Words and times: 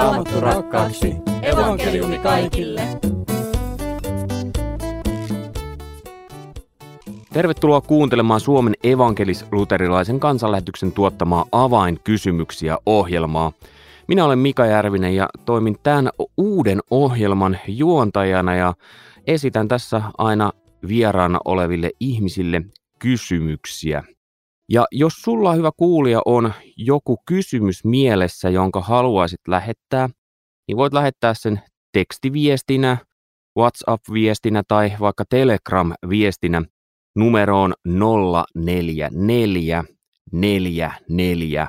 raamattu 0.00 0.40
rakkaaksi. 0.40 1.14
Evankeliumi 1.42 2.18
kaikille. 2.18 2.82
Tervetuloa 7.32 7.80
kuuntelemaan 7.80 8.40
Suomen 8.40 8.74
evankelis-luterilaisen 8.82 10.20
kansanlähetyksen 10.20 10.92
tuottamaa 10.92 11.46
avainkysymyksiä 11.52 12.78
ohjelmaa. 12.86 13.52
Minä 14.08 14.24
olen 14.24 14.38
Mika 14.38 14.66
Järvinen 14.66 15.16
ja 15.16 15.28
toimin 15.44 15.76
tämän 15.82 16.10
uuden 16.36 16.80
ohjelman 16.90 17.58
juontajana 17.68 18.54
ja 18.54 18.74
esitän 19.26 19.68
tässä 19.68 20.02
aina 20.18 20.52
vieraana 20.88 21.38
oleville 21.44 21.90
ihmisille 22.00 22.62
kysymyksiä. 22.98 24.04
Ja 24.70 24.86
jos 24.92 25.12
sulla 25.12 25.54
hyvä 25.54 25.70
kuulija 25.76 26.22
on 26.24 26.52
joku 26.76 27.16
kysymys 27.26 27.84
mielessä, 27.84 28.50
jonka 28.50 28.80
haluaisit 28.80 29.40
lähettää, 29.48 30.08
niin 30.68 30.76
voit 30.76 30.92
lähettää 30.92 31.34
sen 31.34 31.60
tekstiviestinä, 31.92 32.96
WhatsApp-viestinä 33.58 34.62
tai 34.68 34.92
vaikka 35.00 35.24
Telegram-viestinä 35.24 36.62
numeroon 37.16 37.74
044 38.54 39.84
44 40.32 41.68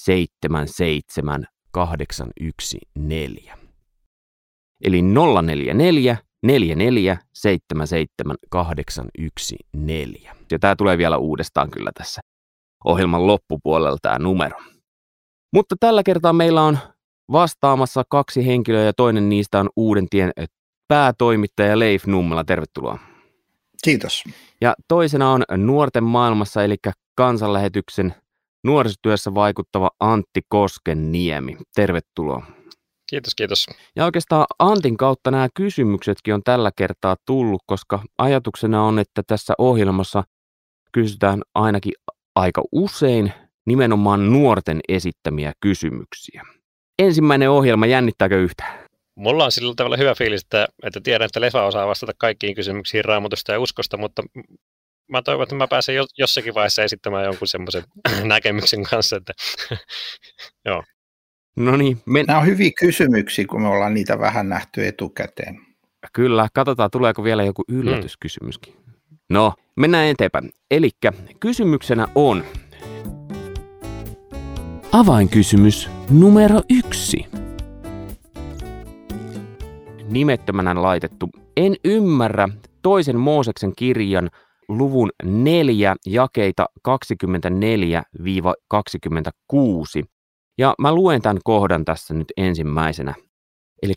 77 0.00 1.46
814. 1.70 3.56
Eli 4.84 5.02
044 5.02 6.16
44 6.42 7.18
77 7.32 8.36
814. 8.50 9.56
Ja 10.50 10.58
tämä 10.58 10.76
tulee 10.76 10.98
vielä 10.98 11.16
uudestaan 11.16 11.70
kyllä 11.70 11.90
tässä 11.98 12.20
ohjelman 12.84 13.26
loppupuolella 13.26 13.98
tämä 14.02 14.18
numero. 14.18 14.60
Mutta 15.54 15.76
tällä 15.80 16.02
kertaa 16.02 16.32
meillä 16.32 16.62
on 16.62 16.78
vastaamassa 17.32 18.02
kaksi 18.08 18.46
henkilöä 18.46 18.82
ja 18.84 18.92
toinen 18.92 19.28
niistä 19.28 19.60
on 19.60 19.70
Uuden 19.76 20.06
tien 20.10 20.32
päätoimittaja 20.88 21.78
Leif 21.78 22.06
Nummela. 22.06 22.44
Tervetuloa. 22.44 22.98
Kiitos. 23.84 24.24
Ja 24.60 24.74
toisena 24.88 25.30
on 25.30 25.42
Nuorten 25.56 26.04
maailmassa, 26.04 26.64
eli 26.64 26.76
kansanlähetyksen 27.14 28.14
nuorisotyössä 28.64 29.34
vaikuttava 29.34 29.90
Antti 30.00 30.40
Koskenniemi. 30.48 31.56
Tervetuloa. 31.74 32.46
Kiitos, 33.10 33.34
kiitos. 33.34 33.66
Ja 33.96 34.04
oikeastaan 34.04 34.46
Antin 34.58 34.96
kautta 34.96 35.30
nämä 35.30 35.48
kysymyksetkin 35.54 36.34
on 36.34 36.42
tällä 36.42 36.70
kertaa 36.76 37.16
tullut, 37.26 37.62
koska 37.66 38.02
ajatuksena 38.18 38.82
on, 38.82 38.98
että 38.98 39.22
tässä 39.26 39.54
ohjelmassa 39.58 40.24
kysytään 40.92 41.42
ainakin 41.54 41.92
aika 42.34 42.62
usein 42.72 43.32
nimenomaan 43.66 44.32
nuorten 44.32 44.80
esittämiä 44.88 45.52
kysymyksiä. 45.60 46.42
Ensimmäinen 46.98 47.50
ohjelma, 47.50 47.86
jännittääkö 47.86 48.42
yhtään? 48.42 48.78
Mulla 49.14 49.44
on 49.44 49.52
sillä 49.52 49.74
tavalla 49.76 49.96
hyvä 49.96 50.14
fiilis, 50.14 50.42
että, 50.42 50.68
että 50.82 51.00
tiedän, 51.00 51.26
että 51.26 51.40
Lefa 51.40 51.62
osaa 51.62 51.86
vastata 51.86 52.12
kaikkiin 52.18 52.54
kysymyksiin 52.54 53.04
raamatusta 53.04 53.52
ja 53.52 53.60
uskosta, 53.60 53.96
mutta 53.96 54.22
mä 55.08 55.22
toivon, 55.22 55.42
että 55.42 55.54
mä 55.54 55.68
pääsen 55.68 55.94
jossakin 56.18 56.54
vaiheessa 56.54 56.82
esittämään 56.82 57.24
jonkun 57.24 57.48
semmoisen 57.48 57.84
näkemyksen 58.24 58.82
kanssa, 58.82 59.16
että 59.16 59.32
joo. 60.66 60.82
No 61.56 61.76
niin. 61.76 61.98
Men... 62.06 62.26
Nämä 62.26 62.38
on 62.38 62.46
hyviä 62.46 62.70
kysymyksiä, 62.78 63.46
kun 63.46 63.62
me 63.62 63.68
ollaan 63.68 63.94
niitä 63.94 64.18
vähän 64.18 64.48
nähty 64.48 64.86
etukäteen. 64.86 65.60
Kyllä, 66.12 66.48
katsotaan 66.54 66.90
tuleeko 66.90 67.24
vielä 67.24 67.44
joku 67.44 67.64
yllätyskysymyskin. 67.68 68.74
Mm. 68.74 68.91
No, 69.32 69.52
mennään 69.76 70.06
eteenpäin. 70.06 70.50
Eli 70.70 70.90
kysymyksenä 71.40 72.08
on... 72.14 72.44
Avainkysymys 74.92 75.90
numero 76.10 76.60
yksi. 76.70 77.26
Nimettömänä 80.08 80.82
laitettu. 80.82 81.28
En 81.56 81.76
ymmärrä 81.84 82.48
toisen 82.82 83.18
Mooseksen 83.18 83.72
kirjan 83.76 84.30
luvun 84.68 85.10
neljä 85.24 85.96
jakeita 86.06 86.66
24-26. 86.88 86.92
Ja 90.58 90.74
mä 90.78 90.94
luen 90.94 91.22
tämän 91.22 91.38
kohdan 91.44 91.84
tässä 91.84 92.14
nyt 92.14 92.32
ensimmäisenä. 92.36 93.14
Eli 93.82 93.94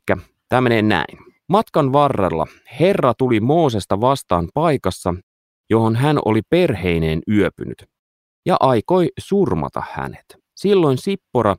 tämä 0.49 0.61
menee 0.61 0.81
näin. 0.81 1.35
Matkan 1.49 1.93
varrella 1.93 2.47
Herra 2.79 3.13
tuli 3.17 3.39
Moosesta 3.39 4.01
vastaan 4.01 4.47
paikassa, 4.53 5.15
johon 5.69 5.95
hän 5.95 6.19
oli 6.25 6.41
perheineen 6.49 7.21
yöpynyt, 7.31 7.85
ja 8.45 8.57
aikoi 8.59 9.09
surmata 9.19 9.83
hänet. 9.91 10.25
Silloin 10.55 10.97
Sippora 10.97 11.55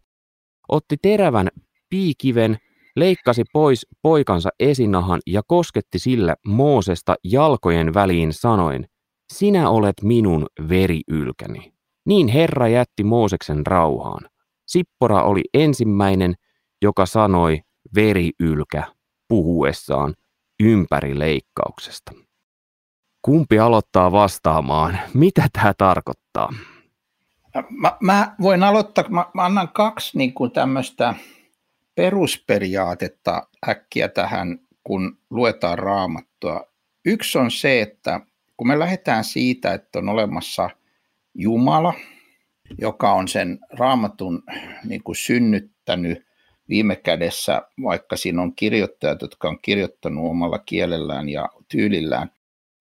otti 0.68 0.96
terävän 1.02 1.48
piikiven, 1.88 2.56
leikkasi 2.96 3.44
pois 3.52 3.86
poikansa 4.02 4.50
esinahan 4.60 5.20
ja 5.26 5.42
kosketti 5.46 5.98
sillä 5.98 6.36
Moosesta 6.46 7.14
jalkojen 7.24 7.94
väliin 7.94 8.32
sanoen, 8.32 8.86
sinä 9.32 9.70
olet 9.70 10.02
minun 10.02 10.46
veriylkäni. 10.68 11.72
Niin 12.06 12.28
Herra 12.28 12.68
jätti 12.68 13.04
Mooseksen 13.04 13.66
rauhaan. 13.66 14.30
Sippora 14.66 15.22
oli 15.22 15.42
ensimmäinen, 15.54 16.34
joka 16.82 17.06
sanoi 17.06 17.60
veriylkä 17.94 18.92
puhuessaan 19.28 20.14
ympärileikkauksesta. 20.62 22.25
Kumpi 23.26 23.58
aloittaa 23.58 24.12
vastaamaan? 24.12 24.98
Mitä 25.14 25.48
tämä 25.52 25.74
tarkoittaa? 25.78 26.52
Mä, 27.70 27.96
mä 28.00 28.34
voin 28.42 28.62
aloittaa, 28.62 29.04
mä, 29.08 29.26
mä 29.34 29.44
annan 29.44 29.68
kaksi 29.68 30.18
niin 30.18 30.34
kuin 30.34 30.50
tämmöistä 30.50 31.14
perusperiaatetta 31.94 33.46
äkkiä 33.68 34.08
tähän, 34.08 34.58
kun 34.84 35.18
luetaan 35.30 35.78
raamattua. 35.78 36.64
Yksi 37.04 37.38
on 37.38 37.50
se, 37.50 37.80
että 37.82 38.20
kun 38.56 38.68
me 38.68 38.78
lähdetään 38.78 39.24
siitä, 39.24 39.74
että 39.74 39.98
on 39.98 40.08
olemassa 40.08 40.70
Jumala, 41.34 41.94
joka 42.78 43.12
on 43.12 43.28
sen 43.28 43.58
raamatun 43.70 44.42
niin 44.84 45.02
kuin 45.02 45.16
synnyttänyt 45.16 46.26
viime 46.68 46.96
kädessä, 46.96 47.62
vaikka 47.82 48.16
siinä 48.16 48.42
on 48.42 48.54
kirjoittajat, 48.56 49.22
jotka 49.22 49.48
on 49.48 49.58
kirjoittanut 49.62 50.30
omalla 50.30 50.58
kielellään 50.58 51.28
ja 51.28 51.48
tyylillään, 51.68 52.30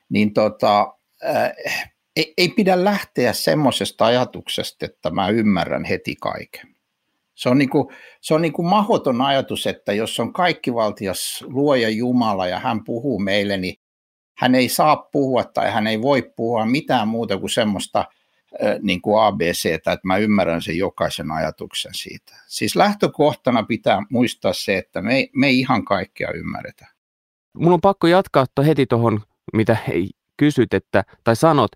niin 0.10 0.34
tota, 0.34 0.94
ää, 1.24 1.54
ei, 2.16 2.34
ei 2.38 2.50
pidä 2.50 2.84
lähteä 2.84 3.34
semmoisesta 3.34 4.06
ajatuksesta, 4.06 4.86
että 4.86 5.10
mä 5.10 5.30
ymmärrän 5.30 5.86
heti 5.86 6.16
kaiken. 6.22 6.76
Se 7.36 7.50
on, 7.50 7.58
niin 7.58 7.70
kuin, 7.70 7.88
se 8.22 8.34
on 8.34 8.42
niin 8.42 8.54
kuin 8.54 8.68
mahdoton 8.68 9.22
ajatus, 9.22 9.68
että 9.68 9.94
jos 9.94 10.20
on 10.20 10.34
kaikkivaltias 10.34 11.44
luoja 11.48 11.90
Jumala 11.90 12.48
ja 12.48 12.60
hän 12.60 12.84
puhuu 12.84 13.20
meille, 13.20 13.58
niin 13.58 13.76
hän 14.38 14.56
ei 14.56 14.70
saa 14.70 14.96
puhua 14.96 15.44
tai 15.44 15.72
hän 15.72 15.88
ei 15.88 16.02
voi 16.02 16.34
puhua 16.36 16.66
mitään 16.66 17.08
muuta 17.08 17.38
kuin 17.38 17.50
semmoista 17.50 18.06
niin 18.82 19.02
kuin 19.02 19.24
ABC, 19.24 19.66
että 19.66 19.98
mä 20.04 20.18
ymmärrän 20.18 20.62
sen 20.62 20.78
jokaisen 20.78 21.32
ajatuksen 21.32 21.94
siitä. 21.94 22.34
Siis 22.48 22.76
lähtökohtana 22.76 23.64
pitää 23.64 24.02
muistaa 24.10 24.54
se, 24.54 24.78
että 24.78 25.02
me 25.02 25.16
ei, 25.16 25.30
me 25.36 25.48
ei 25.48 25.60
ihan 25.60 25.86
kaikkea 25.86 26.32
ymmärretä. 26.32 26.88
Mun 27.54 27.74
on 27.74 27.82
pakko 27.82 28.08
jatkaa 28.08 28.46
heti 28.66 28.86
tuohon, 28.86 29.22
mitä 29.54 29.78
kysyt, 30.40 30.74
että, 30.74 31.04
tai 31.24 31.36
sanot, 31.36 31.72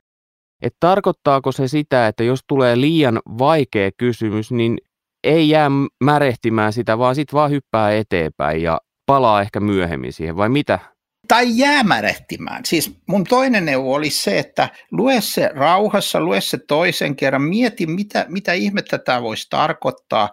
että 0.62 0.78
tarkoittaako 0.80 1.52
se 1.52 1.68
sitä, 1.68 2.08
että 2.08 2.24
jos 2.24 2.40
tulee 2.48 2.82
liian 2.82 3.20
vaikea 3.38 3.90
kysymys, 3.98 4.52
niin 4.52 4.78
ei 5.24 5.50
jää 5.50 5.70
märehtimään 6.04 6.74
sitä, 6.74 6.98
vaan 6.98 7.16
sitten 7.16 7.38
vaan 7.38 7.52
hyppää 7.52 7.92
eteenpäin 7.92 8.62
ja 8.62 8.82
palaa 9.06 9.42
ehkä 9.42 9.60
myöhemmin 9.60 10.14
siihen, 10.14 10.38
vai 10.38 10.50
mitä? 10.50 10.80
tai 11.30 11.58
jäämärehtimään. 11.58 12.66
Siis 12.66 12.98
mun 13.08 13.24
toinen 13.24 13.66
neuvo 13.66 13.94
oli 13.94 14.10
se, 14.10 14.40
että 14.40 14.70
lue 14.92 15.22
se 15.22 15.50
rauhassa, 15.54 16.22
lue 16.22 16.42
se 16.42 16.58
toisen 16.58 17.16
kerran, 17.16 17.42
mieti 17.42 17.86
mitä, 17.88 18.26
mitä 18.30 18.54
ihmettä 18.54 18.98
tämä 18.98 19.22
voisi 19.22 19.48
tarkoittaa. 19.50 20.30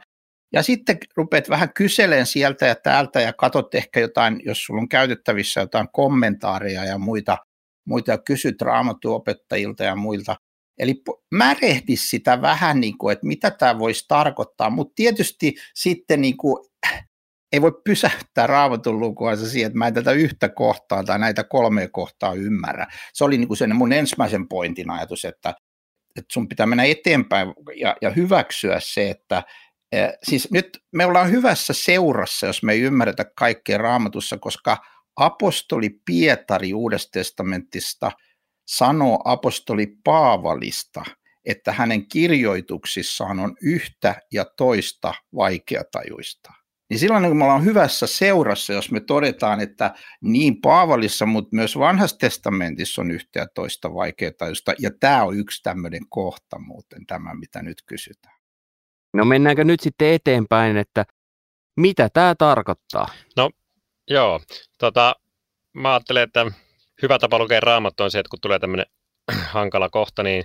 Ja 0.52 0.62
sitten 0.62 0.98
rupeat 1.16 1.48
vähän 1.48 1.72
kyseleen 1.72 2.26
sieltä 2.26 2.66
ja 2.66 2.74
täältä 2.74 3.20
ja 3.20 3.32
katsot 3.32 3.74
ehkä 3.74 4.00
jotain, 4.00 4.40
jos 4.44 4.64
sulla 4.64 4.80
on 4.80 4.88
käytettävissä 4.88 5.60
jotain 5.60 5.88
kommentaaria 5.92 6.84
ja 6.84 6.98
muita, 6.98 7.38
muita 7.86 8.10
ja 8.10 8.18
kysyt 8.18 8.62
raamattuopettajilta 8.62 9.84
ja 9.84 9.96
muilta. 9.96 10.36
Eli 10.78 11.02
märehdi 11.30 11.96
sitä 11.96 12.42
vähän, 12.42 12.80
niin 12.80 12.98
kuin, 12.98 13.12
että 13.12 13.26
mitä 13.26 13.50
tämä 13.50 13.78
voisi 13.78 14.04
tarkoittaa, 14.08 14.70
mutta 14.70 14.92
tietysti 14.96 15.54
sitten 15.74 16.20
niin 16.20 16.36
kuin, 16.36 16.66
ei 17.52 17.62
voi 17.62 17.72
pysäyttää 17.84 18.46
raamatun 18.46 19.00
lukuansa 19.00 19.48
siihen, 19.48 19.66
että 19.66 19.78
mä 19.78 19.86
en 19.86 19.94
tätä 19.94 20.12
yhtä 20.12 20.48
kohtaa 20.48 21.04
tai 21.04 21.18
näitä 21.18 21.44
kolmea 21.44 21.88
kohtaa 21.88 22.34
ymmärrä. 22.34 22.86
Se 23.12 23.24
oli 23.24 23.38
niin 23.38 23.48
kuin 23.48 23.58
sen 23.58 23.76
mun 23.76 23.92
ensimmäisen 23.92 24.48
pointin 24.48 24.90
ajatus, 24.90 25.24
että, 25.24 25.54
että 26.16 26.32
sun 26.32 26.48
pitää 26.48 26.66
mennä 26.66 26.84
eteenpäin 26.84 27.54
ja, 27.76 27.96
ja 28.02 28.10
hyväksyä 28.10 28.76
se, 28.80 29.10
että 29.10 29.42
siis 30.22 30.50
nyt 30.50 30.82
me 30.92 31.06
ollaan 31.06 31.30
hyvässä 31.30 31.72
seurassa, 31.72 32.46
jos 32.46 32.62
me 32.62 32.72
ei 32.72 32.80
ymmärretä 32.80 33.24
kaikkea 33.38 33.78
raamatussa, 33.78 34.38
koska 34.38 34.76
apostoli 35.16 36.00
Pietari 36.04 36.74
Uudesta 36.74 37.10
testamentista 37.10 38.10
sanoo 38.68 39.22
apostoli 39.24 39.96
Paavalista, 40.04 41.04
että 41.44 41.72
hänen 41.72 42.08
kirjoituksissaan 42.08 43.40
on 43.40 43.56
yhtä 43.62 44.14
ja 44.32 44.44
toista 44.44 45.14
vaikeatajuista. 45.34 46.52
niin 46.90 46.98
silloin 46.98 47.22
niin 47.22 47.30
kun 47.30 47.38
me 47.38 47.44
ollaan 47.44 47.64
hyvässä 47.64 48.06
seurassa, 48.06 48.72
jos 48.72 48.90
me 48.90 49.00
todetaan, 49.00 49.60
että 49.60 49.94
niin 50.20 50.60
Paavalissa, 50.60 51.26
mutta 51.26 51.56
myös 51.56 51.78
vanhassa 51.78 52.18
testamentissa 52.18 53.02
on 53.02 53.10
yhtä 53.10 53.38
ja 53.38 53.46
toista 53.54 53.94
vaikeaa 53.94 54.32
ja 54.78 54.90
tämä 55.00 55.24
on 55.24 55.38
yksi 55.38 55.62
tämmöinen 55.62 56.02
kohta 56.08 56.58
muuten, 56.58 57.06
tämä 57.06 57.34
mitä 57.34 57.62
nyt 57.62 57.82
kysytään. 57.86 58.35
No 59.16 59.24
mennäänkö 59.24 59.64
nyt 59.64 59.80
sitten 59.80 60.12
eteenpäin, 60.12 60.76
että 60.76 61.04
mitä 61.76 62.08
tämä 62.12 62.34
tarkoittaa? 62.38 63.06
No 63.36 63.50
joo, 64.08 64.40
tota, 64.78 65.16
mä 65.74 65.92
ajattelen, 65.92 66.22
että 66.22 66.46
hyvä 67.02 67.18
tapa 67.18 67.38
lukea 67.38 67.60
raamattu 67.60 68.02
on 68.02 68.10
se, 68.10 68.18
että 68.18 68.30
kun 68.30 68.40
tulee 68.40 68.58
tämmöinen 68.58 68.86
hankala 69.56 69.88
kohta, 69.88 70.22
niin, 70.22 70.44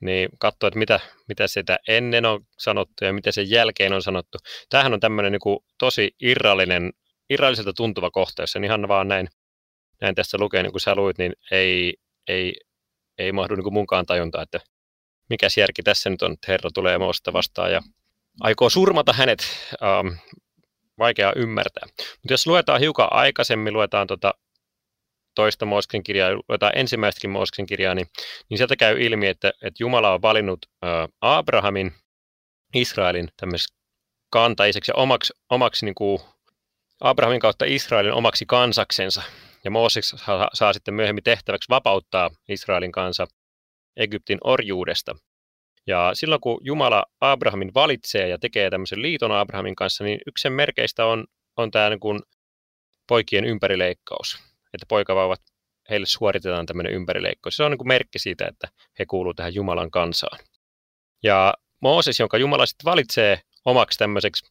niin 0.00 0.28
katsoa, 0.38 0.68
että 0.68 0.78
mitä, 0.78 1.00
mitä 1.28 1.46
sitä 1.46 1.78
ennen 1.88 2.24
on 2.24 2.40
sanottu 2.58 3.04
ja 3.04 3.12
mitä 3.12 3.32
sen 3.32 3.50
jälkeen 3.50 3.92
on 3.92 4.02
sanottu. 4.02 4.38
Tämähän 4.68 4.94
on 4.94 5.00
tämmöinen 5.00 5.32
niin 5.32 5.58
tosi 5.78 6.10
irrallinen, 6.22 6.92
irralliselta 7.30 7.72
tuntuva 7.72 8.10
kohta, 8.10 8.42
jos 8.42 8.56
ihan 8.64 8.88
vaan 8.88 9.08
näin, 9.08 9.28
näin 10.00 10.14
tässä 10.14 10.38
lukee, 10.40 10.62
niin 10.62 10.72
kuin 10.72 10.80
sä 10.80 10.94
luit, 10.94 11.18
niin 11.18 11.32
ei, 11.50 11.94
ei, 12.28 12.54
ei 13.18 13.32
mahdu 13.32 13.54
niin 13.54 13.64
kuin 13.64 13.74
munkaan 13.74 14.06
tajunta, 14.06 14.42
että 14.42 14.60
mikä 15.30 15.48
järki 15.56 15.82
tässä 15.82 16.10
nyt 16.10 16.22
on, 16.22 16.32
että 16.32 16.52
Herra 16.52 16.70
tulee 16.74 16.98
Moosta 16.98 17.32
vastaan 17.32 17.72
ja 17.72 17.82
aikoo 18.40 18.70
surmata 18.70 19.12
hänet. 19.12 19.38
Ähm, 19.82 20.08
vaikea 20.98 21.32
ymmärtää. 21.36 21.86
Mutta 21.96 22.32
jos 22.32 22.46
luetaan 22.46 22.80
hiukan 22.80 23.08
aikaisemmin, 23.10 23.72
luetaan 23.72 24.06
tota 24.06 24.34
toista 25.34 25.66
Mooseksen 25.66 26.02
kirjaa, 26.02 26.30
luetaan 26.48 26.78
ensimmäistäkin 26.78 27.30
Mooseksen 27.30 27.66
kirjaa, 27.66 27.94
niin, 27.94 28.06
niin 28.48 28.58
sieltä 28.58 28.76
käy 28.76 29.02
ilmi, 29.02 29.26
että, 29.26 29.48
että 29.48 29.82
Jumala 29.82 30.12
on 30.14 30.22
valinnut 30.22 30.66
äh, 30.84 31.08
Abrahamin, 31.20 31.92
Israelin 32.74 33.28
tämmöiseksi 33.36 33.74
kantaiseksi 34.30 34.90
ja 34.90 34.94
omaksi, 34.94 35.32
omaksi 35.50 35.84
niin 35.84 35.94
kuin 35.94 36.20
Abrahamin 37.00 37.40
kautta 37.40 37.64
Israelin 37.64 38.12
omaksi 38.12 38.46
kansaksensa. 38.46 39.22
Ja 39.64 39.70
Mooses 39.70 40.08
saa, 40.08 40.48
saa 40.52 40.72
sitten 40.72 40.94
myöhemmin 40.94 41.24
tehtäväksi 41.24 41.68
vapauttaa 41.68 42.30
Israelin 42.48 42.92
kansa 42.92 43.26
Egyptin 43.96 44.38
orjuudesta. 44.44 45.16
Ja 45.86 46.10
silloin 46.14 46.40
kun 46.40 46.58
Jumala 46.60 47.04
Abrahamin 47.20 47.74
valitsee 47.74 48.28
ja 48.28 48.38
tekee 48.38 48.70
tämmöisen 48.70 49.02
liiton 49.02 49.32
Abrahamin 49.32 49.76
kanssa, 49.76 50.04
niin 50.04 50.20
yksi 50.26 50.42
sen 50.42 50.52
merkeistä 50.52 51.06
on, 51.06 51.24
on 51.56 51.70
tämä 51.70 51.90
niin 51.90 52.00
kuin 52.00 52.20
poikien 53.08 53.44
ympärileikkaus. 53.44 54.38
Että 54.74 54.86
poikavauvat, 54.88 55.40
heille 55.90 56.06
suoritetaan 56.06 56.66
tämmöinen 56.66 56.92
ympärileikkaus. 56.92 57.56
Se 57.56 57.62
on 57.64 57.70
niin 57.70 57.78
kuin 57.78 57.88
merkki 57.88 58.18
siitä, 58.18 58.46
että 58.46 58.68
he 58.98 59.06
kuuluvat 59.06 59.36
tähän 59.36 59.54
Jumalan 59.54 59.90
kansaan. 59.90 60.38
Ja 61.22 61.54
Mooses, 61.82 62.20
jonka 62.20 62.38
Jumala 62.38 62.66
sitten 62.66 62.84
valitsee 62.84 63.40
omaksi 63.64 63.98
tämmöiseksi, 63.98 64.46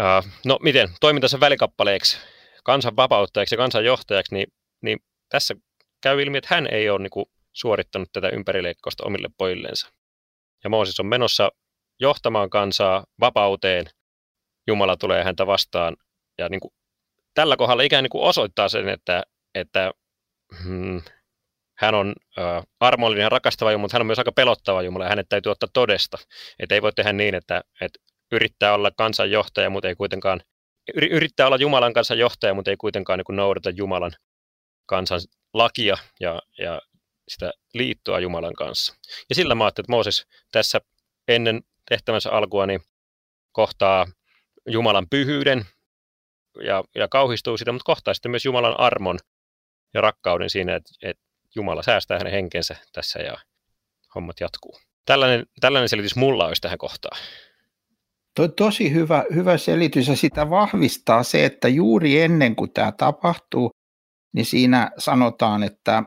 uh, 0.00 0.30
no 0.44 0.58
miten, 0.62 0.88
toimintansa 1.00 1.40
välikappaleeksi, 1.40 2.18
kansan 2.64 2.96
vapauttajaksi 2.96 3.54
ja 3.54 3.56
kansan 3.56 3.84
johtajaksi, 3.84 4.34
niin, 4.34 4.46
niin 4.82 4.98
tässä 5.28 5.54
käy 6.02 6.22
ilmi, 6.22 6.38
että 6.38 6.54
hän 6.54 6.66
ei 6.72 6.90
ole 6.90 6.98
niin 6.98 7.10
kuin 7.10 7.26
suorittanut 7.52 8.08
tätä 8.12 8.28
ympärileikkausta 8.28 9.04
omille 9.04 9.28
pojillensa. 9.38 9.88
Ja 10.64 10.70
Mooses 10.70 11.00
on 11.00 11.06
menossa 11.06 11.50
johtamaan 12.00 12.50
kansaa 12.50 13.04
vapauteen. 13.20 13.86
Jumala 14.66 14.96
tulee 14.96 15.24
häntä 15.24 15.46
vastaan 15.46 15.96
ja 16.38 16.48
niin 16.48 16.60
kuin, 16.60 16.74
tällä 17.34 17.56
kohdalla 17.56 17.82
ikään 17.82 18.08
kuin 18.08 18.24
osoittaa 18.24 18.68
sen, 18.68 18.88
että, 18.88 19.22
että 19.54 19.92
hmm, 20.62 21.02
hän 21.78 21.94
on 21.94 22.14
äh, 22.38 22.62
armollinen 22.80 23.22
ja 23.22 23.28
rakastava 23.28 23.72
Jumala, 23.72 23.82
mutta 23.82 23.94
hän 23.94 24.02
on 24.02 24.06
myös 24.06 24.18
aika 24.18 24.32
pelottava 24.32 24.82
Jumala 24.82 25.04
ja 25.04 25.08
hänet 25.08 25.28
täytyy 25.28 25.52
ottaa 25.52 25.68
todesta. 25.72 26.18
Että 26.58 26.74
ei 26.74 26.82
voi 26.82 26.92
tehdä 26.92 27.12
niin, 27.12 27.34
että, 27.34 27.60
että 27.80 27.98
yrittää 28.32 28.74
olla 28.74 28.90
kansanjohtaja, 28.90 29.70
mutta 29.70 29.88
ei 29.88 29.94
kuitenkaan 29.94 30.40
yrittää 30.96 31.46
olla 31.46 31.56
Jumalan 31.56 31.92
kanssa 31.92 32.14
johtaja, 32.14 32.54
mutta 32.54 32.70
ei 32.70 32.76
kuitenkaan 32.76 33.18
niin 33.18 33.24
kuin 33.24 33.36
noudata 33.36 33.70
Jumalan 33.70 34.12
kansan 34.86 35.20
lakia 35.54 35.96
ja, 36.20 36.42
ja 36.58 36.80
sitä 37.30 37.52
liittoa 37.74 38.20
Jumalan 38.20 38.54
kanssa. 38.54 38.94
Ja 39.28 39.34
sillä 39.34 39.54
mä 39.54 39.64
ajattelin, 39.64 39.84
että 39.84 39.92
Mooses 39.92 40.26
tässä 40.52 40.80
ennen 41.28 41.62
tehtävänsä 41.88 42.30
alkua 42.30 42.66
niin 42.66 42.80
kohtaa 43.52 44.06
Jumalan 44.66 45.06
pyhyyden 45.10 45.64
ja, 46.64 46.84
ja 46.94 47.08
kauhistuu 47.08 47.56
sitä, 47.56 47.72
mutta 47.72 47.86
kohtaa 47.86 48.14
sitten 48.14 48.30
myös 48.30 48.44
Jumalan 48.44 48.80
armon 48.80 49.18
ja 49.94 50.00
rakkauden 50.00 50.50
siinä, 50.50 50.76
että, 50.76 50.90
että 51.02 51.22
Jumala 51.56 51.82
säästää 51.82 52.18
hänen 52.18 52.32
henkensä 52.32 52.76
tässä 52.92 53.18
ja 53.18 53.36
hommat 54.14 54.40
jatkuu. 54.40 54.78
Tällainen, 55.06 55.46
tällainen 55.60 55.88
selitys 55.88 56.16
mulla 56.16 56.46
olisi 56.46 56.62
tähän 56.62 56.78
kohtaan. 56.78 57.20
Toi 58.36 58.48
tosi 58.48 58.92
hyvä, 58.92 59.24
hyvä 59.34 59.58
selitys 59.58 60.08
ja 60.08 60.16
sitä 60.16 60.50
vahvistaa 60.50 61.22
se, 61.22 61.44
että 61.44 61.68
juuri 61.68 62.20
ennen 62.20 62.56
kuin 62.56 62.72
tämä 62.72 62.92
tapahtuu, 62.92 63.70
niin 64.32 64.46
siinä 64.46 64.90
sanotaan, 64.98 65.62
että 65.62 66.02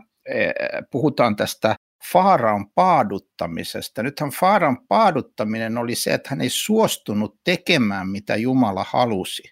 puhutaan 0.92 1.36
tästä 1.36 1.76
Faaraon 2.12 2.72
paaduttamisesta. 2.76 4.04
Nythän 4.04 4.30
Faaraon 4.30 4.88
paaduttaminen 4.88 5.78
oli 5.78 5.96
se, 5.96 6.14
että 6.14 6.30
hän 6.30 6.42
ei 6.42 6.50
suostunut 6.50 7.36
tekemään, 7.44 8.10
mitä 8.10 8.36
Jumala 8.36 8.86
halusi. 8.90 9.44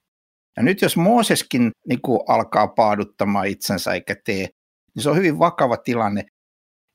Ja 0.58 0.64
nyt 0.64 0.82
jos 0.82 0.98
Mooseskin 0.98 1.72
niin 1.90 2.02
kuin 2.02 2.20
alkaa 2.28 2.68
paaduttamaan 2.68 3.48
itsensä 3.48 3.94
eikä 3.94 4.16
tee, 4.26 4.50
niin 4.96 5.04
se 5.04 5.10
on 5.10 5.18
hyvin 5.18 5.40
vakava 5.40 5.78
tilanne. 5.78 6.26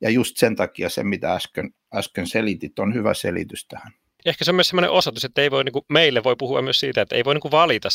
Ja 0.00 0.11
just 0.11 0.37
sen 0.37 0.56
takia 0.56 0.88
se, 0.88 1.05
mitä 1.05 1.34
äsken, 1.34 1.70
äsken 1.94 2.26
selitit, 2.26 2.79
on 2.79 2.94
hyvä 2.94 3.14
selitys 3.14 3.67
tähän. 3.69 3.93
Ehkä 4.26 4.44
se 4.44 4.50
on 4.50 4.55
myös 4.55 4.69
sellainen 4.69 4.90
osoitus, 4.90 5.25
että 5.25 5.43
ei 5.43 5.50
voi, 5.50 5.64
niin 5.64 5.72
kuin, 5.72 5.84
meille 5.88 6.25
voi 6.25 6.37
puhua 6.38 6.62
myös 6.62 6.81
siitä, 6.81 7.02
että 7.02 7.17
ei 7.17 7.25
voi 7.25 7.34
niin 7.34 7.43
kuin 7.43 7.52
valita 7.52 7.88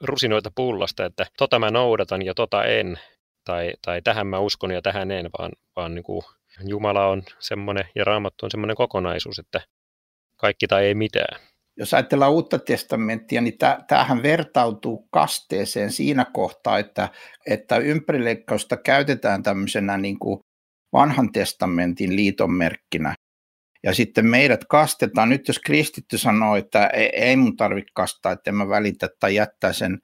rusinoita 0.00 0.50
pullasta, 0.54 1.04
että 1.04 1.26
tota 1.38 1.58
mä 1.58 1.70
noudatan 1.70 2.22
ja 2.22 2.34
tota 2.34 2.64
en 2.64 2.98
tai, 3.48 3.72
tai 3.84 4.02
tähän 4.02 4.26
mä 4.26 4.38
uskon 4.38 4.70
ja 4.70 4.82
tähän 4.82 5.10
en, 5.10 5.30
vaan, 5.38 5.52
vaan 5.76 5.94
niin 5.94 6.02
kuin 6.02 6.22
Jumala 6.64 7.06
on 7.06 7.22
semmoinen 7.38 7.84
ja 7.94 8.04
Raamattu 8.04 8.46
on 8.46 8.50
semmoinen 8.50 8.76
kokonaisuus, 8.76 9.38
että 9.38 9.60
kaikki 10.36 10.66
tai 10.66 10.84
ei 10.84 10.94
mitään. 10.94 11.40
Jos 11.76 11.94
ajatellaan 11.94 12.32
uutta 12.32 12.58
testamenttia, 12.58 13.40
niin 13.40 13.58
tämähän 13.88 14.22
vertautuu 14.22 15.08
kasteeseen 15.10 15.92
siinä 15.92 16.26
kohtaa, 16.32 16.78
että, 16.78 17.08
että 17.46 17.76
ympärileikkausta 17.76 18.76
käytetään 18.76 19.42
tämmöisenä 19.42 19.98
niin 19.98 20.18
kuin 20.18 20.40
vanhan 20.92 21.32
testamentin 21.32 22.16
liitonmerkkinä. 22.16 23.14
Ja 23.82 23.94
sitten 23.94 24.26
meidät 24.26 24.64
kastetaan. 24.64 25.28
Nyt 25.28 25.48
jos 25.48 25.58
kristitty 25.58 26.18
sanoo, 26.18 26.56
että 26.56 26.86
ei, 26.86 27.08
ei 27.08 27.36
mun 27.36 27.56
tarvitse 27.56 27.92
kastaa, 27.94 28.32
että 28.32 28.50
en 28.50 28.54
mä 28.54 28.68
välitä 28.68 29.08
tai 29.20 29.34
jättää 29.34 29.72
sen 29.72 29.98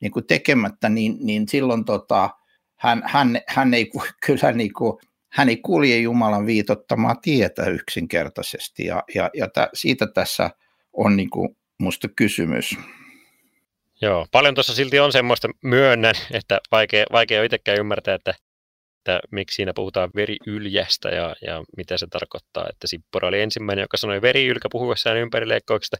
niin 0.00 0.12
kuin 0.12 0.26
tekemättä, 0.26 0.88
niin, 0.88 1.16
niin 1.20 1.48
silloin 1.48 1.84
tota, 1.84 2.30
hän, 2.84 3.02
hän, 3.06 3.40
hän 3.48 3.74
ei 3.74 3.90
kyllä 4.26 4.52
niin 4.52 4.72
kuin, 4.72 4.98
hän 5.32 5.48
ei 5.48 5.56
kulje 5.56 5.96
Jumalan 5.96 6.46
viitottamaa 6.46 7.14
tietä 7.14 7.66
yksinkertaisesti 7.66 8.84
ja, 8.84 9.02
ja, 9.14 9.30
ja 9.34 9.48
tä, 9.48 9.68
siitä 9.74 10.06
tässä 10.06 10.50
on 10.92 11.16
niin 11.16 11.30
kuin 11.30 11.56
musta 11.78 12.08
kysymys. 12.16 12.76
Joo, 14.02 14.26
paljon 14.32 14.54
tuossa 14.54 14.74
silti 14.74 15.00
on 15.00 15.12
semmoista 15.12 15.48
myönnän, 15.64 16.14
että 16.32 16.60
vaikea, 16.72 17.04
vaikea 17.12 17.44
itsekään 17.44 17.78
ymmärtää, 17.78 18.14
että, 18.14 18.34
että 18.98 19.20
miksi 19.30 19.54
siinä 19.54 19.72
puhutaan 19.74 20.10
veriyljästä 20.16 21.08
ja, 21.08 21.34
ja 21.46 21.62
mitä 21.76 21.98
se 21.98 22.06
tarkoittaa. 22.10 22.66
Että 22.70 22.86
Sippora 22.86 23.28
oli 23.28 23.40
ensimmäinen, 23.40 23.82
joka 23.82 23.96
sanoi 23.96 24.22
veriylkä 24.22 24.68
puhuessaan 24.72 25.16
ympärileikkauksesta. 25.16 25.96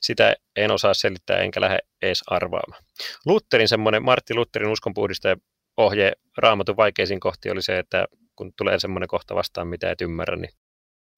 Sitä 0.00 0.34
en 0.56 0.70
osaa 0.70 0.94
selittää 0.94 1.38
enkä 1.38 1.60
lähde 1.60 1.78
edes 2.02 2.22
arvaamaan. 2.26 2.82
Lutterin 3.26 3.68
semmoinen, 3.68 4.04
Martti 4.04 4.34
Lutterin 4.34 4.68
uskonpuhdistaja 4.68 5.36
ohje 5.76 6.12
raamatun 6.36 6.76
vaikeisiin 6.76 7.20
kohtiin 7.20 7.52
oli 7.52 7.62
se, 7.62 7.78
että 7.78 8.06
kun 8.36 8.52
tulee 8.56 8.78
semmoinen 8.78 9.08
kohta 9.08 9.34
vastaan, 9.34 9.68
mitä 9.68 9.90
et 9.90 10.00
ymmärrä, 10.00 10.36
niin 10.36 10.50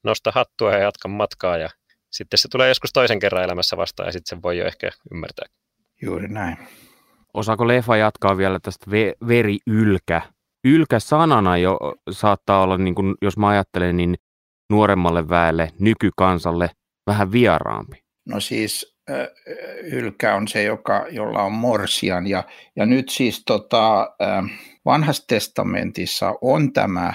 nosta 0.05 0.33
hattua 0.35 0.73
ja 0.73 0.79
jatka 0.79 1.09
matkaa 1.09 1.57
ja 1.57 1.71
sitten 2.11 2.39
se 2.39 2.49
tulee 2.49 2.69
joskus 2.69 2.93
toisen 2.93 3.19
kerran 3.19 3.45
elämässä 3.45 3.77
vastaan 3.77 4.07
ja 4.07 4.13
sitten 4.13 4.31
sen 4.37 4.43
voi 4.43 4.59
jo 4.59 4.67
ehkä 4.67 4.91
ymmärtää. 5.15 5.47
Juuri 6.03 6.29
näin. 6.29 6.57
Osaako 7.35 7.69
Lefa 7.69 7.97
jatkaa 7.97 8.37
vielä 8.37 8.59
tästä 8.63 8.87
ve- 8.91 9.27
veriylkä? 9.29 10.23
Ylkä 10.65 11.01
sanana 11.01 11.59
jo 11.59 11.79
saattaa 12.11 12.63
olla, 12.63 12.79
niin 12.79 12.95
kuin, 12.95 13.15
jos 13.23 13.37
mä 13.37 13.49
ajattelen, 13.49 13.97
niin 13.97 14.15
nuoremmalle 14.71 15.29
väelle, 15.29 15.71
nykykansalle 15.81 16.71
vähän 17.07 17.33
vieraampi. 17.33 18.03
No 18.29 18.41
siis 18.41 18.92
hylkä 19.91 20.35
on 20.35 20.49
se, 20.49 20.63
joka, 20.63 21.07
jolla 21.11 21.43
on 21.43 21.53
morsian. 21.53 22.27
Ja, 22.27 22.45
ja 22.77 22.87
nyt 22.87 23.09
siis 23.09 23.43
tota, 23.47 24.17
vanhassa 24.85 25.25
testamentissa 25.27 26.35
on 26.41 26.73
tämä 26.73 27.15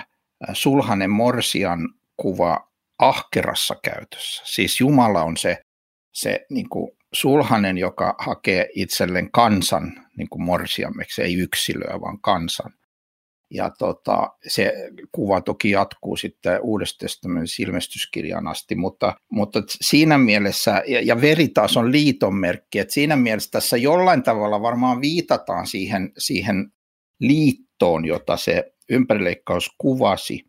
sulhanen 0.54 1.10
morsian 1.10 1.90
kuva 2.18 2.70
ahkerassa 3.00 3.76
käytössä. 3.84 4.44
Siis 4.46 4.80
Jumala 4.80 5.24
on 5.24 5.38
se, 5.38 5.58
se 6.14 6.46
niin 6.50 6.70
kuin 6.70 6.92
sulhanen, 7.14 7.78
joka 7.78 8.16
hakee 8.20 8.70
itselleen 8.74 9.32
kansan 9.32 10.06
niin 10.18 10.30
kuin 10.30 10.42
morsiameksi, 10.42 11.22
ei 11.22 11.36
yksilöä, 11.36 12.02
vaan 12.02 12.22
kansan. 12.22 12.74
Ja 13.50 13.72
tota, 13.78 14.30
se 14.48 14.74
kuva 15.12 15.42
toki 15.42 15.72
jatkuu 15.72 16.18
sitten 16.18 16.60
Uudesta 16.62 16.98
testamentin 17.00 18.48
asti, 18.48 18.76
mutta, 18.76 19.14
mutta 19.32 19.64
siinä 19.68 20.18
mielessä, 20.18 20.84
ja, 20.88 21.02
ja 21.02 21.22
veri 21.22 21.48
taas 21.48 21.78
on 21.78 21.92
liitonmerkki, 21.92 22.80
että 22.80 22.94
siinä 22.94 23.16
mielessä 23.16 23.52
tässä 23.52 23.78
jollain 23.78 24.24
tavalla 24.24 24.62
varmaan 24.62 25.02
viitataan 25.02 25.68
siihen, 25.68 26.12
siihen 26.18 26.72
liittoon, 27.20 28.06
jota 28.06 28.38
se 28.38 28.74
ympärileikkaus 28.90 29.72
kuvasi, 29.78 30.46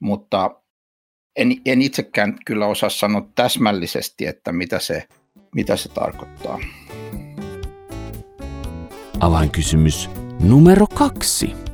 mutta 0.00 0.50
en, 1.36 1.56
en 1.66 1.82
itsekään 1.82 2.38
kyllä 2.46 2.66
osaa 2.66 2.90
sanoa 2.90 3.28
täsmällisesti, 3.34 4.26
että 4.26 4.52
mitä 4.52 4.78
se, 4.78 5.08
mitä 5.54 5.76
se 5.76 5.88
tarkoittaa. 5.88 6.58
Avainkysymys 9.20 10.10
numero 10.40 10.86
kaksi. 10.86 11.67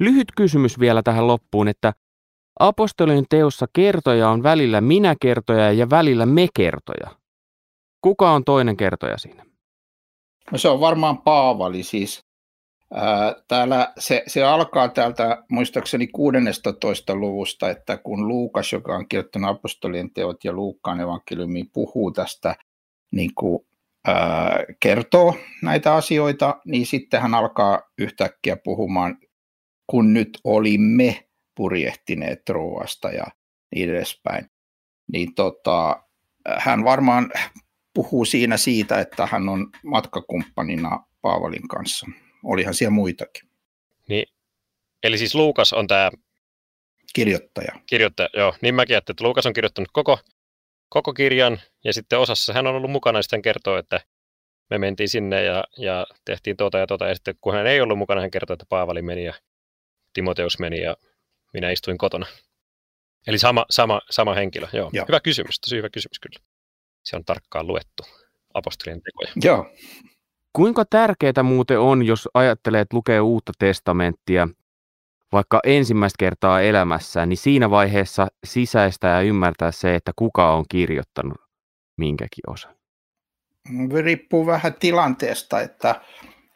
Lyhyt 0.00 0.28
kysymys 0.36 0.78
vielä 0.78 1.02
tähän 1.02 1.26
loppuun, 1.26 1.68
että 1.68 1.92
apostolien 2.60 3.24
teossa 3.30 3.66
kertoja 3.72 4.30
on 4.30 4.42
välillä 4.42 4.80
minä 4.80 5.14
kertoja 5.20 5.72
ja 5.72 5.90
välillä 5.90 6.26
me 6.26 6.46
kertoja. 6.54 7.10
Kuka 8.00 8.30
on 8.30 8.44
toinen 8.44 8.76
kertoja 8.76 9.18
siinä? 9.18 9.44
No 10.52 10.58
se 10.58 10.68
on 10.68 10.80
varmaan 10.80 11.18
Paavali 11.18 11.82
siis. 11.82 12.24
Ää, 12.94 13.34
täällä 13.48 13.92
se, 13.98 14.22
se 14.26 14.44
alkaa 14.44 14.88
täältä 14.88 15.42
muistaakseni 15.50 16.06
16. 16.06 17.14
luvusta, 17.14 17.70
että 17.70 17.96
kun 17.96 18.28
Luukas, 18.28 18.72
joka 18.72 18.96
on 18.96 19.08
kirjoittanut 19.08 19.50
apostolien 19.50 20.12
teot 20.12 20.44
ja 20.44 20.52
Luukkaan 20.52 21.00
evankeliumi, 21.00 21.64
puhuu 21.72 22.12
tästä, 22.12 22.56
niin 23.12 23.34
kuin, 23.34 23.68
kertoo 24.80 25.34
näitä 25.62 25.94
asioita, 25.94 26.60
niin 26.64 26.86
sitten 26.86 27.22
hän 27.22 27.34
alkaa 27.34 27.80
yhtäkkiä 27.98 28.56
puhumaan 28.64 29.18
kun 29.90 30.14
nyt 30.14 30.38
olimme 30.44 31.28
purjehtineet 31.54 32.44
Troasta 32.44 33.10
ja 33.10 33.24
niin 33.74 33.90
edespäin. 33.90 34.46
Niin 35.12 35.34
tota, 35.34 36.02
hän 36.58 36.84
varmaan 36.84 37.30
puhuu 37.94 38.24
siinä 38.24 38.56
siitä, 38.56 39.00
että 39.00 39.26
hän 39.26 39.48
on 39.48 39.70
matkakumppanina 39.84 41.04
Paavalin 41.20 41.68
kanssa. 41.68 42.06
Olihan 42.44 42.74
siellä 42.74 42.90
muitakin. 42.90 43.50
Niin, 44.08 44.26
eli 45.02 45.18
siis 45.18 45.34
Luukas 45.34 45.72
on 45.72 45.86
tämä 45.86 46.10
kirjoittaja. 47.14 47.72
Kirjoittaja, 47.86 48.28
joo. 48.34 48.54
Niin 48.62 48.74
mäkin 48.74 48.94
ajattelin, 48.94 49.14
että 49.14 49.24
Luukas 49.24 49.46
on 49.46 49.52
kirjoittanut 49.52 49.88
koko, 49.92 50.18
koko 50.88 51.12
kirjan 51.12 51.60
ja 51.84 51.92
sitten 51.92 52.18
osassa 52.18 52.52
hän 52.52 52.66
on 52.66 52.74
ollut 52.74 52.90
mukana 52.90 53.18
ja 53.18 53.22
sitten 53.22 53.42
kertoo, 53.42 53.76
että 53.76 54.00
me 54.70 54.78
mentiin 54.78 55.08
sinne 55.08 55.42
ja, 55.42 55.64
ja 55.78 56.06
tehtiin 56.24 56.56
tuota 56.56 56.78
ja 56.78 56.86
tuota 56.86 57.08
ja 57.08 57.14
sitten 57.14 57.34
kun 57.40 57.54
hän 57.54 57.66
ei 57.66 57.80
ollut 57.80 57.98
mukana, 57.98 58.20
hän 58.20 58.30
kertoi, 58.30 58.54
että 58.54 58.66
Paavali 58.68 59.02
meni 59.02 59.24
ja 59.24 59.34
Timoteus 60.18 60.58
meni 60.58 60.80
ja 60.80 60.96
minä 61.52 61.70
istuin 61.70 61.98
kotona. 61.98 62.26
Eli 63.26 63.38
sama, 63.38 63.66
sama, 63.70 64.00
sama 64.10 64.34
henkilö, 64.34 64.66
joo. 64.72 64.90
joo. 64.92 65.04
Hyvä 65.08 65.20
kysymys, 65.20 65.60
tosi 65.60 65.76
hyvä 65.76 65.88
kysymys 65.88 66.20
kyllä. 66.20 66.38
Se 67.04 67.16
on 67.16 67.24
tarkkaan 67.24 67.66
luettu 67.66 68.02
apostolien 68.54 69.02
tekoja. 69.02 69.32
Joo. 69.44 69.70
Kuinka 70.52 70.84
tärkeää 70.84 71.42
muuten 71.42 71.80
on, 71.80 72.06
jos 72.06 72.28
ajattelee, 72.34 72.80
että 72.80 72.96
lukee 72.96 73.20
uutta 73.20 73.52
testamenttia, 73.58 74.48
vaikka 75.32 75.60
ensimmäistä 75.64 76.16
kertaa 76.18 76.60
elämässään, 76.60 77.28
niin 77.28 77.36
siinä 77.36 77.70
vaiheessa 77.70 78.26
sisäistää 78.44 79.16
ja 79.16 79.28
ymmärtää 79.28 79.72
se, 79.72 79.94
että 79.94 80.12
kuka 80.16 80.54
on 80.54 80.64
kirjoittanut 80.70 81.38
minkäkin 81.96 82.50
osa? 82.50 82.68
Riippuu 84.04 84.46
vähän 84.46 84.74
tilanteesta, 84.74 85.60
että 85.60 86.00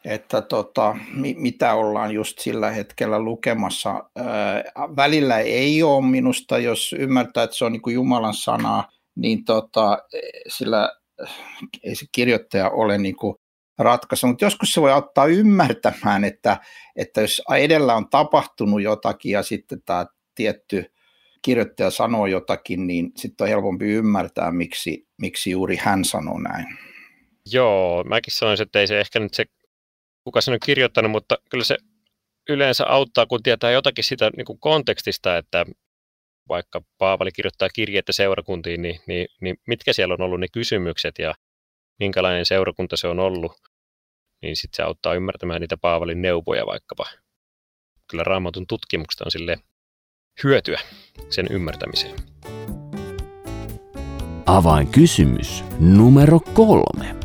että 0.05 0.41
tota, 0.41 0.97
mi, 1.13 1.35
mitä 1.37 1.73
ollaan 1.73 2.11
just 2.11 2.39
sillä 2.39 2.71
hetkellä 2.71 3.19
lukemassa. 3.19 4.03
Ää, 4.15 4.63
välillä 4.95 5.39
ei 5.39 5.83
ole 5.83 6.05
minusta, 6.05 6.57
jos 6.57 6.93
ymmärtää, 6.99 7.43
että 7.43 7.55
se 7.55 7.65
on 7.65 7.71
niin 7.71 7.81
kuin 7.81 7.93
Jumalan 7.93 8.33
sanaa, 8.33 8.89
niin 9.15 9.45
tota, 9.45 9.97
sillä 10.47 10.89
ei 11.83 11.95
se 11.95 12.05
kirjoittaja 12.11 12.69
ole 12.69 12.97
niin 12.97 13.15
kuin 13.15 13.35
ratkaisu, 13.79 14.27
mutta 14.27 14.45
joskus 14.45 14.73
se 14.73 14.81
voi 14.81 14.91
auttaa 14.91 15.25
ymmärtämään, 15.25 16.23
että, 16.23 16.57
että 16.95 17.21
jos 17.21 17.41
edellä 17.57 17.95
on 17.95 18.09
tapahtunut 18.09 18.81
jotakin 18.81 19.31
ja 19.31 19.43
sitten 19.43 19.81
tämä 19.85 20.05
tietty 20.35 20.85
kirjoittaja 21.41 21.89
sanoo 21.89 22.25
jotakin, 22.25 22.87
niin 22.87 23.11
sitten 23.17 23.45
on 23.45 23.49
helpompi 23.49 23.85
ymmärtää, 23.85 24.51
miksi, 24.51 25.07
miksi 25.21 25.51
juuri 25.51 25.75
hän 25.75 26.05
sanoo 26.05 26.39
näin. 26.39 26.65
Joo, 27.51 28.03
mäkin 28.03 28.33
sanoisin, 28.33 28.63
että 28.63 28.79
ei 28.79 28.87
se 28.87 28.99
ehkä 28.99 29.19
nyt 29.19 29.33
se 29.33 29.45
kuka 30.23 30.41
sen 30.41 30.53
on 30.53 30.59
kirjoittanut, 30.65 31.11
mutta 31.11 31.37
kyllä 31.49 31.63
se 31.63 31.77
yleensä 32.49 32.85
auttaa, 32.87 33.25
kun 33.25 33.43
tietää 33.43 33.71
jotakin 33.71 34.03
sitä 34.03 34.31
niin 34.37 34.45
kuin 34.45 34.59
kontekstista, 34.59 35.37
että 35.37 35.65
vaikka 36.49 36.81
Paavali 36.97 37.31
kirjoittaa 37.31 37.69
kirjeitä 37.69 38.11
seurakuntiin, 38.11 38.81
niin, 38.81 38.99
niin, 39.07 39.27
niin 39.41 39.55
mitkä 39.67 39.93
siellä 39.93 40.13
on 40.13 40.21
ollut 40.21 40.39
ne 40.39 40.47
kysymykset 40.47 41.19
ja 41.19 41.33
minkälainen 41.99 42.45
seurakunta 42.45 42.97
se 42.97 43.07
on 43.07 43.19
ollut, 43.19 43.51
niin 44.41 44.55
sitten 44.55 44.75
se 44.75 44.83
auttaa 44.83 45.13
ymmärtämään 45.13 45.61
niitä 45.61 45.77
Paavalin 45.77 46.21
neuvoja 46.21 46.65
vaikkapa. 46.65 47.05
Kyllä 48.11 48.23
raamatun 48.23 48.67
tutkimuksesta 48.67 49.25
on 49.25 49.31
sille 49.31 49.57
hyötyä 50.43 50.79
sen 51.29 51.47
ymmärtämiseen. 51.51 52.15
Avainkysymys 54.45 55.63
numero 55.79 56.39
kolme. 56.39 57.22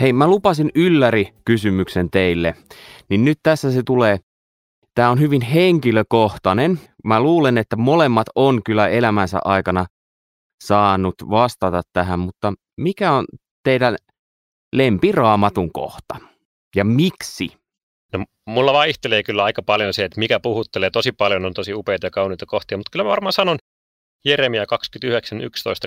Hei, 0.00 0.12
mä 0.12 0.26
lupasin 0.26 0.70
ylläri 0.74 1.28
kysymyksen 1.44 2.10
teille, 2.10 2.54
niin 3.08 3.24
nyt 3.24 3.38
tässä 3.42 3.72
se 3.72 3.82
tulee. 3.82 4.18
Tämä 4.94 5.10
on 5.10 5.20
hyvin 5.20 5.42
henkilökohtainen. 5.42 6.80
Mä 7.04 7.20
luulen, 7.20 7.58
että 7.58 7.76
molemmat 7.76 8.26
on 8.34 8.62
kyllä 8.62 8.88
elämänsä 8.88 9.38
aikana 9.44 9.86
saanut 10.64 11.14
vastata 11.30 11.82
tähän, 11.92 12.20
mutta 12.20 12.52
mikä 12.76 13.12
on 13.12 13.24
teidän 13.62 13.96
lempiraamatun 14.72 15.72
kohta 15.72 16.16
ja 16.76 16.84
miksi? 16.84 17.48
No, 18.12 18.24
mulla 18.46 18.72
vaihtelee 18.72 19.22
kyllä 19.22 19.44
aika 19.44 19.62
paljon 19.62 19.94
se, 19.94 20.04
että 20.04 20.18
mikä 20.20 20.40
puhuttelee. 20.40 20.90
Tosi 20.90 21.12
paljon 21.12 21.44
on 21.44 21.54
tosi 21.54 21.74
upeita 21.74 22.06
ja 22.06 22.10
kauniita 22.10 22.46
kohtia, 22.46 22.78
mutta 22.78 22.90
kyllä 22.92 23.04
mä 23.04 23.10
varmaan 23.10 23.32
sanon 23.32 23.58
Jeremia 24.24 24.64
29.11, 24.64 24.68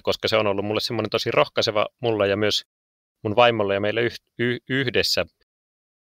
koska 0.04 0.28
se 0.28 0.38
on 0.38 0.48
ollut 0.48 0.66
mulle 0.66 0.82
semmoinen 0.82 1.10
tosi 1.10 1.32
rohkaiseva 1.32 1.88
mulla 2.00 2.26
ja 2.26 2.38
myös 2.38 2.64
mun 3.28 3.36
vaimolle 3.36 3.74
ja 3.74 3.80
meille 3.80 4.02
yhdessä. 4.70 5.26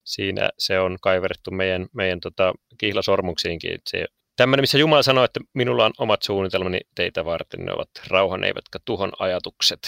Siinä 0.03 0.49
se 0.57 0.79
on 0.79 0.97
kaiverrettu 1.01 1.51
meidän, 1.51 1.87
meidän 1.93 2.19
tota, 2.19 2.53
kihlasormuksiinkin. 2.77 3.79
Se, 3.87 4.05
tämmöinen, 4.35 4.63
missä 4.63 4.77
Jumala 4.77 5.03
sanoi, 5.03 5.25
että 5.25 5.39
minulla 5.53 5.85
on 5.85 5.93
omat 5.97 6.23
suunnitelmani 6.23 6.79
teitä 6.95 7.25
varten, 7.25 7.65
ne 7.65 7.73
ovat 7.73 7.89
rauhan 8.07 8.43
eivätkä 8.43 8.79
tuhon 8.85 9.11
ajatukset. 9.19 9.79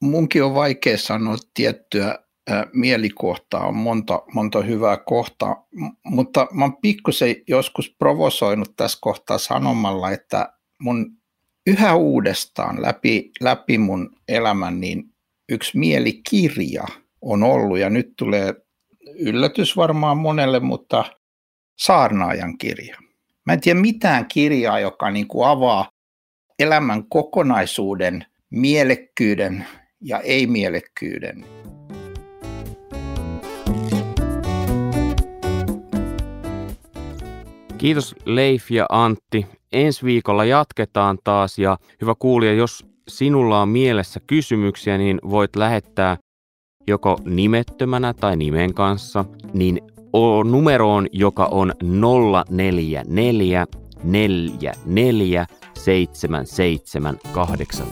Munkin 0.00 0.44
on 0.44 0.54
vaikea 0.54 0.98
sanoa 0.98 1.36
tiettyä 1.54 2.18
mielikohtaa, 2.72 3.66
on 3.66 3.76
monta, 3.76 4.22
monta 4.34 4.62
hyvää 4.62 4.96
kohtaa, 4.96 5.66
mutta 6.04 6.46
mä 6.52 6.64
oon 6.64 6.76
pikkusen 6.76 7.36
joskus 7.48 7.94
provosoinut 7.98 8.76
tässä 8.76 8.98
kohtaa 9.00 9.38
sanomalla, 9.38 10.10
että 10.10 10.52
mun 10.80 11.16
yhä 11.66 11.94
uudestaan 11.94 12.82
läpi, 12.82 13.30
läpi 13.40 13.78
mun 13.78 14.16
elämän, 14.28 14.80
niin 14.80 15.13
yksi 15.48 15.78
mielikirja 15.78 16.84
on 17.22 17.42
ollut, 17.42 17.78
ja 17.78 17.90
nyt 17.90 18.12
tulee 18.18 18.54
yllätys 19.18 19.76
varmaan 19.76 20.18
monelle, 20.18 20.60
mutta 20.60 21.04
saarnaajan 21.78 22.58
kirja. 22.58 22.98
Mä 23.46 23.52
en 23.52 23.60
tiedä 23.60 23.80
mitään 23.80 24.26
kirjaa, 24.26 24.80
joka 24.80 25.10
niin 25.10 25.28
kuin 25.28 25.48
avaa 25.48 25.88
elämän 26.58 27.08
kokonaisuuden, 27.08 28.26
mielekkyyden 28.50 29.66
ja 30.00 30.20
ei-mielekkyyden. 30.20 31.44
Kiitos 37.78 38.14
Leif 38.24 38.70
ja 38.70 38.86
Antti. 38.88 39.46
Ensi 39.72 40.04
viikolla 40.04 40.44
jatketaan 40.44 41.18
taas 41.24 41.58
ja 41.58 41.78
hyvä 42.00 42.14
kuulija, 42.18 42.52
jos 42.52 42.86
sinulla 43.08 43.62
on 43.62 43.68
mielessä 43.68 44.20
kysymyksiä, 44.26 44.98
niin 44.98 45.18
voit 45.30 45.56
lähettää 45.56 46.16
joko 46.86 47.18
nimettömänä 47.24 48.14
tai 48.14 48.36
nimen 48.36 48.74
kanssa, 48.74 49.24
niin 49.52 49.80
numeroon, 50.44 51.06
joka 51.12 51.46
on 51.46 51.72
044 52.50 53.66
44 54.04 55.46
77814. 55.74 57.84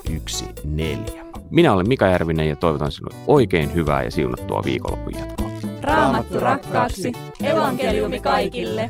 Minä 1.50 1.73
olen 1.73 1.88
Mika 1.88 2.07
Järvinen 2.07 2.49
ja 2.49 2.57
toivotan 2.57 2.92
sinulle 2.92 3.16
oikein 3.26 3.75
hyvää 3.75 4.02
ja 4.02 4.11
siunattua 4.11 4.62
viikonlopun 4.64 5.14
jatkoa. 5.19 5.50
Raamattu 5.81 6.40
rakkaaksi, 6.40 7.12
evankeliumi 7.42 8.21
kaikille. 8.21 8.88